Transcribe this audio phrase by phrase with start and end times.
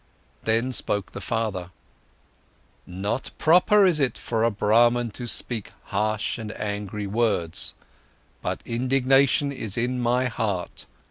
[0.45, 1.69] Then spoke the father:
[2.87, 7.75] "Not proper it is for a Brahman to speak harsh and angry words.
[8.41, 10.87] But indignation is in my heart.